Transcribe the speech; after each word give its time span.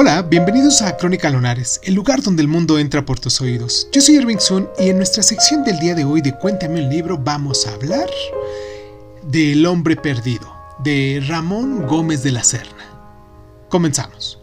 Hola, 0.00 0.22
bienvenidos 0.22 0.80
a 0.80 0.96
Crónica 0.96 1.28
Lunares, 1.28 1.80
el 1.82 1.94
lugar 1.94 2.22
donde 2.22 2.40
el 2.40 2.46
mundo 2.46 2.78
entra 2.78 3.04
por 3.04 3.18
tus 3.18 3.40
oídos. 3.40 3.88
Yo 3.90 4.00
soy 4.00 4.14
Irving 4.14 4.38
Sun 4.38 4.68
y 4.78 4.90
en 4.90 4.96
nuestra 4.96 5.24
sección 5.24 5.64
del 5.64 5.80
día 5.80 5.96
de 5.96 6.04
hoy 6.04 6.20
de 6.20 6.38
Cuéntame 6.38 6.84
un 6.84 6.88
libro 6.88 7.18
vamos 7.18 7.66
a 7.66 7.74
hablar 7.74 8.08
de 9.24 9.54
El 9.54 9.66
hombre 9.66 9.96
perdido, 9.96 10.54
de 10.84 11.20
Ramón 11.26 11.84
Gómez 11.84 12.22
de 12.22 12.30
la 12.30 12.44
Serna. 12.44 12.84
Comenzamos. 13.68 14.38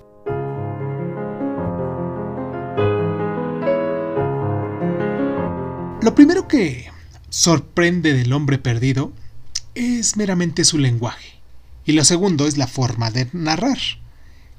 Lo 6.01 6.13
primero 6.15 6.49
que 6.49 6.91
sorprende 7.29 8.11
del 8.11 8.33
hombre 8.33 8.57
perdido 8.57 9.13
es 9.73 10.17
meramente 10.17 10.65
su 10.65 10.77
lenguaje 10.79 11.39
y 11.85 11.93
lo 11.93 12.03
segundo 12.03 12.45
es 12.45 12.57
la 12.57 12.67
forma 12.67 13.09
de 13.09 13.29
narrar 13.31 13.78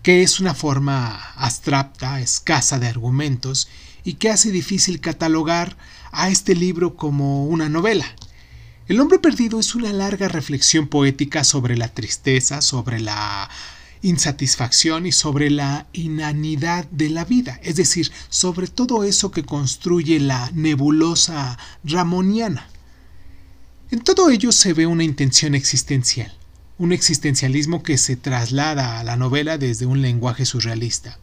que 0.07 0.23
es 0.23 0.39
una 0.39 0.55
forma 0.55 1.33
abstracta, 1.35 2.21
escasa 2.21 2.79
de 2.79 2.87
argumentos 2.87 3.67
y 4.05 4.15
que 4.15 4.31
hace 4.31 4.53
difícil 4.53 5.01
catalogar 5.01 5.77
a 6.13 6.29
este 6.29 6.55
libro 6.55 6.95
como 6.95 7.45
una 7.47 7.69
novela. 7.69 8.07
El 8.87 9.01
hombre 9.01 9.19
perdido 9.19 9.59
es 9.59 9.75
una 9.75 9.93
larga 9.93 10.29
reflexión 10.29 10.87
poética 10.87 11.43
sobre 11.43 11.77
la 11.77 11.89
tristeza, 11.89 12.63
sobre 12.63 13.01
la 13.01 13.51
insatisfacción 14.01 15.07
y 15.07 15.11
sobre 15.11 15.51
la 15.51 15.89
inanidad 15.93 16.85
de 16.93 17.11
la 17.11 17.25
vida, 17.25 17.59
es 17.65 17.75
decir, 17.75 18.13
sobre 18.29 18.69
todo 18.69 19.03
eso 19.03 19.33
que 19.33 19.43
construye 19.43 20.21
la 20.21 20.53
nebulosa 20.55 21.59
ramoniana. 21.83 22.69
En 23.91 24.03
todo 24.03 24.31
ello 24.31 24.53
se 24.53 24.73
ve 24.73 24.87
una 24.87 25.03
intención 25.03 25.57
existencial 25.57 26.33
un 26.79 26.93
existencialismo 26.93 27.83
que 27.83 27.97
se 27.97 28.17
traslada 28.17 29.01
a 29.01 29.05
la 29.05 29.17
novela 29.17 29.59
desde 29.59 29.87
un 29.87 30.03
lenguaje 30.03 30.45
surrealista. 30.45 31.19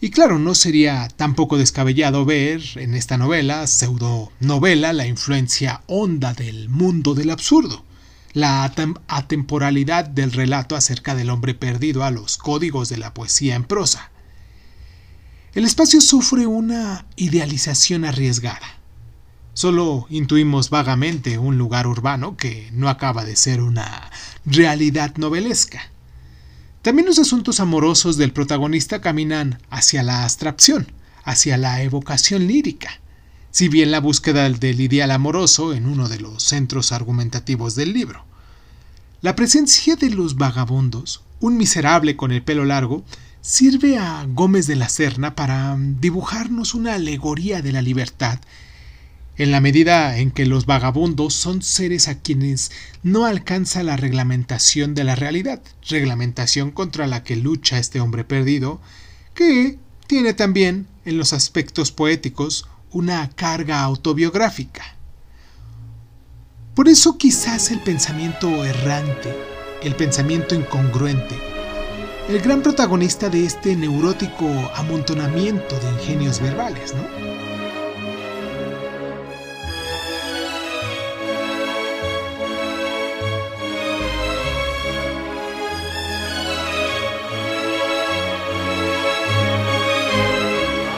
Y 0.00 0.10
claro, 0.10 0.38
no 0.38 0.54
sería 0.54 1.08
tampoco 1.08 1.58
descabellado 1.58 2.24
ver 2.24 2.62
en 2.76 2.94
esta 2.94 3.18
novela, 3.18 3.66
pseudo 3.66 4.32
novela, 4.40 4.92
la 4.92 5.06
influencia 5.06 5.82
honda 5.86 6.32
del 6.32 6.68
mundo 6.70 7.14
del 7.14 7.30
absurdo, 7.30 7.84
la 8.32 8.64
atemporalidad 9.08 10.06
del 10.06 10.32
relato 10.32 10.74
acerca 10.74 11.14
del 11.14 11.30
hombre 11.30 11.54
perdido 11.54 12.02
a 12.02 12.10
los 12.10 12.38
códigos 12.38 12.88
de 12.88 12.96
la 12.96 13.12
poesía 13.12 13.54
en 13.54 13.64
prosa. 13.64 14.10
El 15.54 15.64
espacio 15.64 16.00
sufre 16.00 16.46
una 16.46 17.06
idealización 17.16 18.04
arriesgada. 18.04 18.79
Solo 19.52 20.06
intuimos 20.10 20.70
vagamente 20.70 21.38
un 21.38 21.58
lugar 21.58 21.86
urbano 21.86 22.36
que 22.36 22.68
no 22.72 22.88
acaba 22.88 23.24
de 23.24 23.36
ser 23.36 23.60
una 23.60 24.10
realidad 24.44 25.16
novelesca. 25.16 25.90
También 26.82 27.06
los 27.06 27.18
asuntos 27.18 27.60
amorosos 27.60 28.16
del 28.16 28.32
protagonista 28.32 29.00
caminan 29.00 29.60
hacia 29.68 30.02
la 30.02 30.22
abstracción, 30.22 30.92
hacia 31.24 31.58
la 31.58 31.82
evocación 31.82 32.46
lírica, 32.46 33.00
si 33.50 33.68
bien 33.68 33.90
la 33.90 34.00
búsqueda 34.00 34.48
del 34.48 34.80
ideal 34.80 35.10
amoroso 35.10 35.74
en 35.74 35.86
uno 35.86 36.08
de 36.08 36.20
los 36.20 36.44
centros 36.44 36.92
argumentativos 36.92 37.74
del 37.74 37.92
libro. 37.92 38.24
La 39.20 39.36
presencia 39.36 39.96
de 39.96 40.10
los 40.10 40.36
vagabundos, 40.36 41.22
un 41.40 41.58
miserable 41.58 42.16
con 42.16 42.32
el 42.32 42.42
pelo 42.42 42.64
largo, 42.64 43.04
sirve 43.42 43.98
a 43.98 44.24
Gómez 44.26 44.66
de 44.66 44.76
la 44.76 44.88
Serna 44.88 45.34
para 45.34 45.76
dibujarnos 45.78 46.74
una 46.74 46.94
alegoría 46.94 47.60
de 47.60 47.72
la 47.72 47.82
libertad 47.82 48.38
en 49.40 49.52
la 49.52 49.62
medida 49.62 50.18
en 50.18 50.32
que 50.32 50.44
los 50.44 50.66
vagabundos 50.66 51.32
son 51.32 51.62
seres 51.62 52.08
a 52.08 52.20
quienes 52.20 52.70
no 53.02 53.24
alcanza 53.24 53.82
la 53.82 53.96
reglamentación 53.96 54.94
de 54.94 55.02
la 55.02 55.16
realidad, 55.16 55.62
reglamentación 55.88 56.70
contra 56.70 57.06
la 57.06 57.24
que 57.24 57.36
lucha 57.36 57.78
este 57.78 58.00
hombre 58.00 58.22
perdido, 58.22 58.82
que 59.32 59.78
tiene 60.06 60.34
también, 60.34 60.88
en 61.06 61.16
los 61.16 61.32
aspectos 61.32 61.90
poéticos, 61.90 62.68
una 62.90 63.30
carga 63.30 63.80
autobiográfica. 63.80 64.94
Por 66.74 66.90
eso 66.90 67.16
quizás 67.16 67.70
el 67.70 67.80
pensamiento 67.80 68.62
errante, 68.62 69.34
el 69.82 69.94
pensamiento 69.94 70.54
incongruente, 70.54 71.38
el 72.28 72.42
gran 72.42 72.60
protagonista 72.60 73.30
de 73.30 73.46
este 73.46 73.74
neurótico 73.74 74.46
amontonamiento 74.74 75.80
de 75.80 75.92
ingenios 75.92 76.42
verbales, 76.42 76.92
¿no? 76.94 77.59